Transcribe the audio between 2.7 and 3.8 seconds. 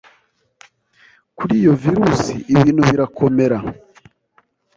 birakomera